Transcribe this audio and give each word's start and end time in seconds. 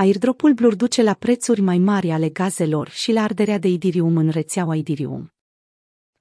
Airdropul 0.00 0.52
Blur 0.52 0.74
duce 0.74 1.02
la 1.02 1.14
prețuri 1.14 1.60
mai 1.60 1.78
mari 1.78 2.10
ale 2.10 2.28
gazelor 2.28 2.88
și 2.88 3.12
la 3.12 3.22
arderea 3.22 3.58
de 3.58 3.68
Idirium 3.68 4.16
în 4.16 4.28
rețeaua 4.28 4.76
Idirium. 4.76 5.32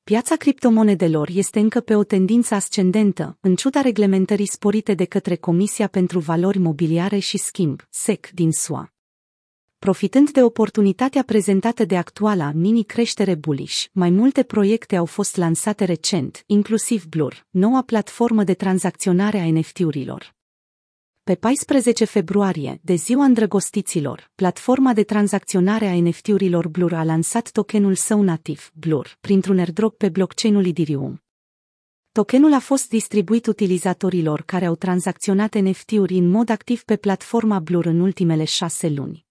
Piața 0.04 0.36
criptomonedelor 0.36 1.30
este 1.34 1.60
încă 1.60 1.80
pe 1.80 1.96
o 1.96 2.04
tendință 2.04 2.54
ascendentă, 2.54 3.38
în 3.40 3.56
ciuda 3.56 3.82
reglementării 3.82 4.46
sporite 4.46 4.94
de 4.94 5.06
către 5.06 5.36
Comisia 5.36 5.88
pentru 5.88 6.20
Valori 6.20 6.58
Mobiliare 6.58 7.20
și 7.20 7.38
Schimb, 7.38 7.82
SEC, 7.90 8.30
din 8.30 8.52
SUA. 8.52 8.94
Profitând 9.80 10.32
de 10.32 10.44
oportunitatea 10.44 11.24
prezentată 11.24 11.86
de 11.86 11.98
actuala 11.98 12.52
mini-creștere 12.52 13.36
bullish, 13.36 13.86
mai 13.92 14.10
multe 14.10 14.44
proiecte 14.44 14.96
au 14.96 15.06
fost 15.06 15.36
lansate 15.36 15.86
recent, 15.86 16.44
inclusiv 16.46 17.06
Blur, 17.06 17.46
noua 17.50 17.82
platformă 17.82 18.44
de 18.44 18.54
tranzacționare 18.54 19.40
a 19.40 19.52
NFT-urilor. 19.52 20.37
Pe 21.28 21.36
14 21.36 22.06
februarie, 22.06 22.80
de 22.82 22.94
ziua 22.94 23.24
îndrăgostiților, 23.24 24.32
platforma 24.36 24.94
de 24.94 25.04
tranzacționare 25.04 25.86
a 25.86 26.02
NFT-urilor 26.02 26.68
Blur 26.68 26.94
a 26.94 27.04
lansat 27.04 27.52
tokenul 27.52 27.96
său 27.96 28.22
nativ, 28.22 28.72
Blur, 28.74 29.18
printr-un 29.22 29.60
airdrop 29.60 29.98
pe 29.98 30.10
blockchain-ul 30.10 30.66
Ethereum. 30.66 31.24
Tokenul 32.12 32.54
a 32.54 32.60
fost 32.60 32.90
distribuit 32.90 33.46
utilizatorilor 33.46 34.42
care 34.42 34.66
au 34.66 34.76
tranzacționat 34.76 35.56
NFT-uri 35.56 36.18
în 36.18 36.30
mod 36.30 36.50
activ 36.50 36.84
pe 36.84 36.96
platforma 36.96 37.60
Blur 37.60 37.86
în 37.86 38.00
ultimele 38.00 38.44
șase 38.44 38.90
luni. 38.90 39.27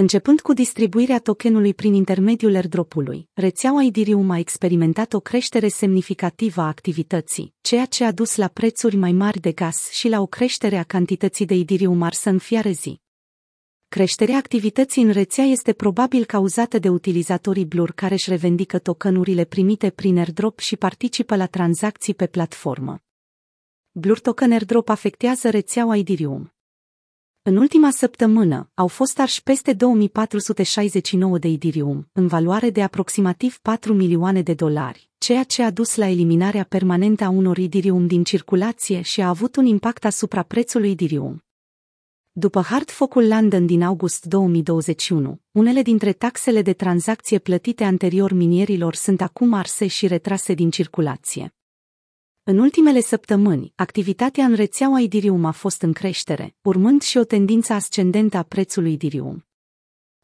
Începând 0.00 0.40
cu 0.40 0.52
distribuirea 0.52 1.18
tokenului 1.18 1.74
prin 1.74 1.94
intermediul 1.94 2.54
airdropului, 2.54 3.28
rețeaua 3.32 3.84
Ethereum 3.84 4.30
a 4.30 4.38
experimentat 4.38 5.12
o 5.12 5.20
creștere 5.20 5.68
semnificativă 5.68 6.60
a 6.60 6.66
activității, 6.66 7.54
ceea 7.60 7.84
ce 7.84 8.04
a 8.04 8.12
dus 8.12 8.36
la 8.36 8.48
prețuri 8.48 8.96
mai 8.96 9.12
mari 9.12 9.40
de 9.40 9.52
gaz 9.52 9.88
și 9.90 10.08
la 10.08 10.20
o 10.20 10.26
creștere 10.26 10.76
a 10.76 10.82
cantității 10.82 11.46
de 11.46 11.54
Ethereum 11.54 12.02
arsă 12.02 12.30
în 12.30 12.38
fiare 12.38 12.70
zi. 12.70 13.00
Creșterea 13.88 14.36
activității 14.36 15.02
în 15.02 15.10
rețea 15.10 15.44
este 15.44 15.72
probabil 15.72 16.24
cauzată 16.24 16.78
de 16.78 16.88
utilizatorii 16.88 17.66
Blur 17.66 17.92
care 17.92 18.14
își 18.14 18.30
revendică 18.30 18.78
tokenurile 18.78 19.44
primite 19.44 19.90
prin 19.90 20.18
airdrop 20.18 20.58
și 20.58 20.76
participă 20.76 21.36
la 21.36 21.46
tranzacții 21.46 22.14
pe 22.14 22.26
platformă. 22.26 22.98
Blur 23.90 24.20
Token 24.20 24.52
Airdrop 24.52 24.88
afectează 24.88 25.50
rețeaua 25.50 25.96
Ethereum. 25.96 26.52
În 27.48 27.56
ultima 27.56 27.90
săptămână, 27.90 28.70
au 28.74 28.86
fost 28.86 29.20
arși 29.20 29.42
peste 29.42 29.72
2469 29.72 31.38
de 31.38 31.48
Idirium, 31.48 32.08
în 32.12 32.26
valoare 32.26 32.70
de 32.70 32.82
aproximativ 32.82 33.58
4 33.62 33.92
milioane 33.92 34.42
de 34.42 34.54
dolari, 34.54 35.10
ceea 35.18 35.42
ce 35.42 35.62
a 35.62 35.70
dus 35.70 35.96
la 35.96 36.06
eliminarea 36.08 36.64
permanentă 36.64 37.24
a 37.24 37.28
unor 37.28 37.58
Idirium 37.58 38.06
din 38.06 38.24
circulație 38.24 39.00
și 39.00 39.20
a 39.20 39.28
avut 39.28 39.56
un 39.56 39.66
impact 39.66 40.04
asupra 40.04 40.42
prețului 40.42 40.90
Idirium. 40.90 41.44
După 42.32 42.60
hard 42.60 42.90
focul 42.90 43.28
London 43.28 43.66
din 43.66 43.82
august 43.82 44.24
2021, 44.24 45.40
unele 45.52 45.82
dintre 45.82 46.12
taxele 46.12 46.62
de 46.62 46.72
tranzacție 46.72 47.38
plătite 47.38 47.84
anterior 47.84 48.32
minierilor 48.32 48.94
sunt 48.94 49.20
acum 49.20 49.52
arse 49.52 49.86
și 49.86 50.06
retrase 50.06 50.54
din 50.54 50.70
circulație. 50.70 51.52
În 52.50 52.58
ultimele 52.58 53.00
săptămâni, 53.00 53.72
activitatea 53.74 54.44
în 54.44 54.54
rețeaua 54.54 55.00
Idirium 55.00 55.44
a 55.44 55.50
fost 55.50 55.82
în 55.82 55.92
creștere, 55.92 56.54
urmând 56.62 57.02
și 57.02 57.18
o 57.18 57.24
tendință 57.24 57.72
ascendentă 57.72 58.36
a 58.36 58.42
prețului 58.42 58.92
Idirium. 58.92 59.46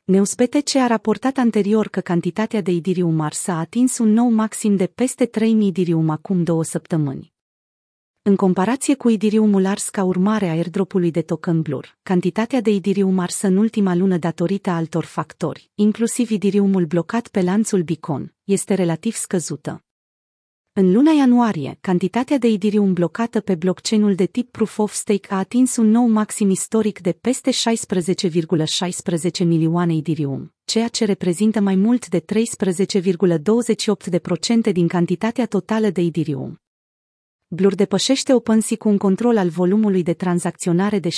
Neuspetece 0.05 0.78
a 0.78 0.86
raportat 0.86 1.36
anterior 1.36 1.89
că 1.89 2.00
cantitatea 2.00 2.61
de 2.61 2.70
Idirium 2.70 3.14
Mars 3.14 3.47
a 3.47 3.58
atins 3.58 3.98
un 3.98 4.12
nou 4.12 4.28
maxim 4.28 4.77
de 4.77 4.86
peste 4.86 5.27
3000 5.27 5.67
Idirium 5.67 6.11
acum 6.11 6.42
două 6.42 6.64
săptămâni. 6.64 7.33
În 8.22 8.36
comparație 8.36 8.95
cu 8.95 9.08
Idiriumul 9.08 9.67
ars 9.67 9.89
ca 9.89 10.05
urmare 10.05 10.47
a 10.47 10.50
airdropului 10.50 11.11
de 11.11 11.22
token 11.22 11.62
Blur, 11.62 11.98
cantitatea 12.02 12.61
de 12.61 12.70
Idirium 12.70 13.19
ars 13.19 13.42
în 13.42 13.56
ultima 13.56 13.95
lună 13.95 14.17
datorită 14.17 14.70
altor 14.70 15.05
factori, 15.05 15.70
inclusiv 15.75 16.30
Idiriumul 16.30 16.84
blocat 16.84 17.28
pe 17.28 17.42
lanțul 17.42 17.83
Bicon, 17.83 18.34
este 18.45 18.75
relativ 18.75 19.14
scăzută. 19.14 19.84
În 20.77 20.92
luna 20.92 21.11
ianuarie, 21.11 21.79
cantitatea 21.80 22.39
de 22.39 22.46
Ethereum 22.46 22.92
blocată 22.92 23.40
pe 23.40 23.55
blockchain-ul 23.55 24.14
de 24.14 24.27
tip 24.27 24.51
Proof 24.51 24.79
of 24.79 24.92
Stake 24.92 25.29
a 25.30 25.39
atins 25.39 25.77
un 25.77 25.90
nou 25.90 26.07
maxim 26.07 26.51
istoric 26.51 27.01
de 27.01 27.12
peste 27.12 27.51
16,16 27.51 27.57
milioane 29.39 29.95
Ethereum, 29.95 30.55
ceea 30.64 30.89
ce 30.89 31.05
reprezintă 31.05 31.61
mai 31.61 31.74
mult 31.74 32.08
de 32.08 32.20
13,28% 32.20 34.73
din 34.73 34.89
cantitatea 34.89 35.46
totală 35.46 35.90
de 35.90 36.01
Ethereum. 36.01 36.61
Blur 37.46 37.74
depășește 37.74 38.33
OpenSea 38.33 38.77
cu 38.77 38.89
un 38.89 38.98
control 38.98 39.36
al 39.36 39.48
volumului 39.48 40.02
de 40.02 40.14
tranzacționare 40.14 40.98
de 40.98 41.08
64,6%. 41.08 41.14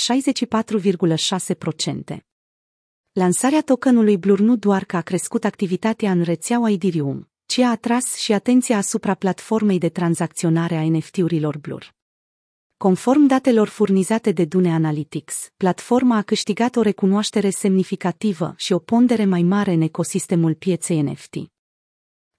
Lansarea 3.11 3.61
tokenului 3.61 4.17
Blur 4.17 4.39
nu 4.39 4.55
doar 4.55 4.83
că 4.83 4.95
a 4.95 5.01
crescut 5.01 5.43
activitatea 5.43 6.11
în 6.11 6.21
rețeaua 6.21 6.69
Ethereum, 6.69 7.27
ci 7.47 7.57
a 7.57 7.69
atras 7.69 8.15
și 8.15 8.33
atenția 8.33 8.77
asupra 8.77 9.13
platformei 9.13 9.77
de 9.77 9.89
tranzacționare 9.89 10.75
a 10.75 10.89
NFT-urilor 10.89 11.57
Blur. 11.57 11.95
Conform 12.77 13.25
datelor 13.25 13.67
furnizate 13.67 14.31
de 14.31 14.45
Dune 14.45 14.73
Analytics, 14.73 15.51
platforma 15.57 16.15
a 16.15 16.21
câștigat 16.21 16.75
o 16.75 16.81
recunoaștere 16.81 17.49
semnificativă 17.49 18.53
și 18.57 18.73
o 18.73 18.79
pondere 18.79 19.25
mai 19.25 19.41
mare 19.41 19.71
în 19.71 19.81
ecosistemul 19.81 20.53
pieței 20.53 21.01
NFT. 21.01 21.35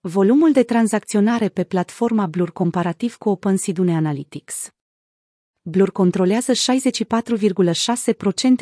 Volumul 0.00 0.52
de 0.52 0.62
tranzacționare 0.62 1.48
pe 1.48 1.64
platforma 1.64 2.26
Blur 2.26 2.52
comparativ 2.52 3.16
cu 3.16 3.28
OpenSea 3.28 3.72
Dune 3.72 3.96
Analytics 3.96 4.72
Blur 5.68 5.92
controlează 5.92 6.52
64,6% 6.52 6.56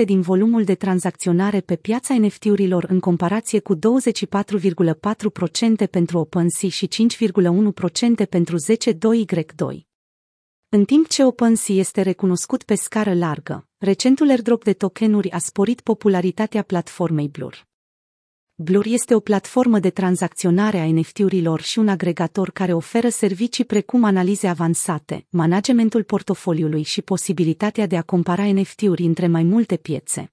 din 0.05 0.21
volumul 0.21 0.65
de 0.65 0.75
tranzacționare 0.75 1.61
pe 1.61 1.77
piața 1.77 2.19
NFT-urilor 2.19 2.84
în 2.89 3.00
comparație 3.00 3.59
cu 3.59 3.75
24,4% 3.77 3.81
pentru 5.91 6.19
OpenSea 6.19 6.69
și 6.69 6.89
5,1% 6.89 8.28
pentru 8.28 8.56
10.2Y2. 8.56 9.81
În 10.69 10.84
timp 10.84 11.09
ce 11.09 11.25
OpenSea 11.25 11.75
este 11.75 12.03
recunoscut 12.03 12.62
pe 12.62 12.75
scară 12.75 13.15
largă, 13.15 13.69
recentul 13.78 14.28
airdrop 14.28 14.65
de 14.65 14.73
tokenuri 14.73 15.31
a 15.31 15.38
sporit 15.38 15.81
popularitatea 15.81 16.62
platformei 16.62 17.28
Blur. 17.28 17.67
Blur 18.59 18.87
este 18.87 19.15
o 19.15 19.21
platformă 19.21 19.78
de 19.78 19.91
tranzacționare 19.91 20.78
a 20.78 20.93
NFT-urilor 20.93 21.61
și 21.61 21.78
un 21.78 21.89
agregator 21.89 22.50
care 22.50 22.72
oferă 22.72 23.09
servicii 23.09 23.65
precum 23.65 24.05
analize 24.05 24.49
avansate, 24.49 25.27
managementul 25.28 26.03
portofoliului 26.03 26.83
și 26.83 27.03
posibilitatea 27.03 27.87
de 27.87 27.97
a 27.97 28.03
compara 28.03 28.53
NFT-uri 28.53 29.03
între 29.03 29.27
mai 29.27 29.43
multe 29.43 29.77
piețe. 29.77 30.33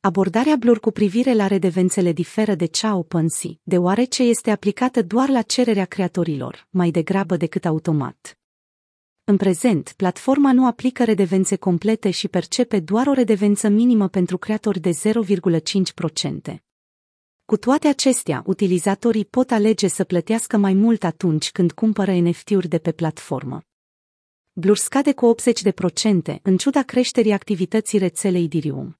Abordarea 0.00 0.56
Blur 0.56 0.80
cu 0.80 0.90
privire 0.90 1.34
la 1.34 1.46
redevențele 1.46 2.12
diferă 2.12 2.54
de 2.54 2.64
cea 2.64 2.96
OpenSea, 2.96 3.50
deoarece 3.62 4.22
este 4.22 4.50
aplicată 4.50 5.02
doar 5.02 5.28
la 5.28 5.42
cererea 5.42 5.84
creatorilor, 5.84 6.66
mai 6.70 6.90
degrabă 6.90 7.36
decât 7.36 7.64
automat. 7.64 8.38
În 9.24 9.36
prezent, 9.36 9.92
platforma 9.96 10.52
nu 10.52 10.66
aplică 10.66 11.04
redevențe 11.04 11.56
complete 11.56 12.10
și 12.10 12.28
percepe 12.28 12.80
doar 12.80 13.06
o 13.06 13.12
redevență 13.12 13.68
minimă 13.68 14.08
pentru 14.08 14.38
creatori 14.38 14.80
de 14.80 14.90
0,5%. 16.50 16.65
Cu 17.46 17.56
toate 17.56 17.88
acestea, 17.88 18.42
utilizatorii 18.46 19.24
pot 19.24 19.50
alege 19.50 19.86
să 19.88 20.04
plătească 20.04 20.56
mai 20.56 20.74
mult 20.74 21.04
atunci 21.04 21.50
când 21.50 21.72
cumpără 21.72 22.12
NFT-uri 22.12 22.68
de 22.68 22.78
pe 22.78 22.92
platformă. 22.92 23.62
Blur 24.52 24.76
scade 24.76 25.12
cu 25.12 25.34
80% 26.34 26.36
în 26.42 26.56
ciuda 26.56 26.82
creșterii 26.82 27.32
activității 27.32 27.98
rețelei 27.98 28.44
Ethereum. 28.44 28.98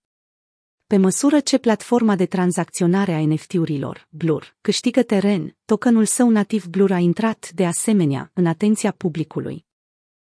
Pe 0.87 0.97
măsură 0.97 1.41
ce 1.41 1.59
platforma 1.59 2.17
de 2.17 2.27
tranzacționare 2.27 3.13
a 3.13 3.27
NFT-urilor, 3.27 4.09
Blur, 4.11 4.57
câștigă 4.61 5.03
teren, 5.03 5.57
tokenul 5.65 6.05
său 6.05 6.31
nativ 6.31 6.67
Blur 6.67 6.93
a 6.93 6.99
intrat, 6.99 7.51
de 7.55 7.67
asemenea, 7.67 8.31
în 8.35 8.47
atenția 8.47 8.91
publicului. 8.91 9.67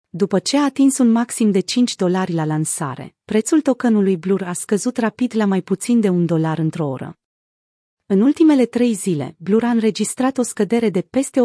După 0.09 0.39
ce 0.39 0.57
a 0.57 0.63
atins 0.63 0.97
un 0.97 1.11
maxim 1.11 1.51
de 1.51 1.59
5 1.59 1.95
dolari 1.95 2.33
la 2.33 2.45
lansare, 2.45 3.15
prețul 3.25 3.61
tokenului 3.61 4.17
Blur 4.17 4.43
a 4.43 4.53
scăzut 4.53 4.97
rapid 4.97 5.35
la 5.35 5.45
mai 5.45 5.61
puțin 5.61 5.99
de 5.99 6.09
un 6.09 6.25
dolar 6.25 6.57
într-o 6.57 6.87
oră. 6.87 7.18
În 8.11 8.21
ultimele 8.21 8.65
trei 8.65 8.93
zile, 8.93 9.35
Blur 9.37 9.63
a 9.63 9.69
înregistrat 9.69 10.37
o 10.37 10.41
scădere 10.41 10.89
de 10.89 11.01
peste 11.01 11.41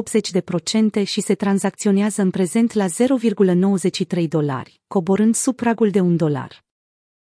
80% 1.00 1.04
și 1.04 1.20
se 1.20 1.34
tranzacționează 1.34 2.22
în 2.22 2.30
prezent 2.30 2.72
la 2.72 2.86
0,93 2.86 4.28
dolari, 4.28 4.80
coborând 4.86 5.34
sub 5.34 5.54
pragul 5.54 5.90
de 5.90 6.00
un 6.00 6.16
dolar. 6.16 6.64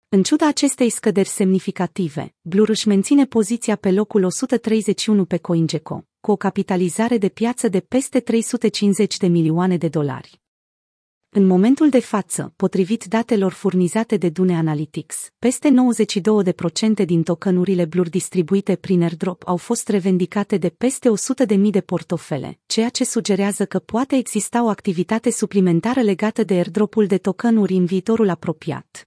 În 0.09 0.23
ciuda 0.23 0.47
acestei 0.47 0.89
scăderi 0.89 1.27
semnificative, 1.27 2.35
Blur 2.41 2.69
își 2.69 2.87
menține 2.87 3.25
poziția 3.25 3.75
pe 3.75 3.91
locul 3.91 4.23
131 4.23 5.25
pe 5.25 5.37
CoinGecko, 5.37 6.05
cu 6.19 6.31
o 6.31 6.35
capitalizare 6.35 7.17
de 7.17 7.29
piață 7.29 7.67
de 7.67 7.79
peste 7.79 8.19
350 8.19 9.17
de 9.17 9.27
milioane 9.27 9.77
de 9.77 9.87
dolari. 9.87 10.41
În 11.29 11.45
momentul 11.45 11.89
de 11.89 11.99
față, 11.99 12.53
potrivit 12.55 13.05
datelor 13.05 13.51
furnizate 13.51 14.17
de 14.17 14.29
Dune 14.29 14.55
Analytics, 14.55 15.31
peste 15.39 15.69
92% 17.01 17.05
din 17.05 17.23
tokenurile 17.23 17.85
Blur 17.85 18.09
distribuite 18.09 18.75
prin 18.75 19.01
airdrop 19.01 19.43
au 19.45 19.57
fost 19.57 19.89
revendicate 19.89 20.57
de 20.57 20.69
peste 20.69 21.09
100.000 21.47 21.59
de 21.69 21.81
portofele, 21.81 22.59
ceea 22.65 22.89
ce 22.89 23.05
sugerează 23.05 23.65
că 23.65 23.79
poate 23.79 24.15
exista 24.15 24.63
o 24.63 24.67
activitate 24.67 25.31
suplimentară 25.31 26.01
legată 26.01 26.43
de 26.43 26.53
airdropul 26.53 27.05
de 27.05 27.17
tokenuri 27.17 27.73
în 27.73 27.85
viitorul 27.85 28.29
apropiat. 28.29 29.06